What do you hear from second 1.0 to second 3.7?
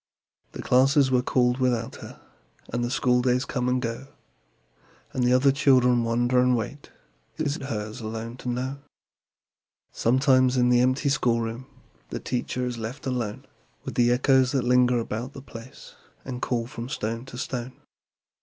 were called without her, And the schooldays come